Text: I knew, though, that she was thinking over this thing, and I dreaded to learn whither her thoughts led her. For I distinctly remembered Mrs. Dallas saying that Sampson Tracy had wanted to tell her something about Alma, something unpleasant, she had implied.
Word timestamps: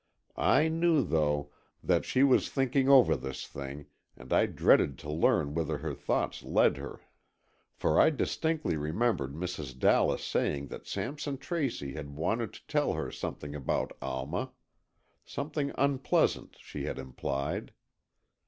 I 0.35 0.67
knew, 0.67 1.03
though, 1.03 1.51
that 1.83 2.05
she 2.05 2.23
was 2.23 2.49
thinking 2.49 2.89
over 2.89 3.15
this 3.15 3.45
thing, 3.45 3.85
and 4.17 4.33
I 4.33 4.47
dreaded 4.47 4.97
to 4.97 5.11
learn 5.11 5.53
whither 5.53 5.77
her 5.77 5.93
thoughts 5.93 6.41
led 6.41 6.77
her. 6.77 7.01
For 7.75 8.01
I 8.01 8.09
distinctly 8.09 8.77
remembered 8.77 9.35
Mrs. 9.35 9.77
Dallas 9.77 10.23
saying 10.23 10.69
that 10.69 10.87
Sampson 10.87 11.37
Tracy 11.37 11.93
had 11.93 12.15
wanted 12.15 12.51
to 12.53 12.65
tell 12.65 12.93
her 12.93 13.11
something 13.11 13.53
about 13.53 13.95
Alma, 14.01 14.53
something 15.23 15.71
unpleasant, 15.77 16.57
she 16.59 16.85
had 16.85 16.97
implied. 16.97 17.71